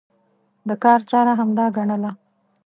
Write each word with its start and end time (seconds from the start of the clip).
د 0.67 0.69
کار 0.83 0.99
چاره 1.09 1.33
همدا 1.39 1.65
ګڼله. 1.77 2.11